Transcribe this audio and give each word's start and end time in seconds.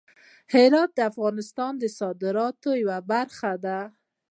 هرات 0.53 0.89
د 0.95 0.99
افغانستان 1.11 1.73
د 1.77 1.83
صادراتو 1.99 2.69
یوه 2.81 2.97
برخه 3.11 3.51
ده. 3.65 3.79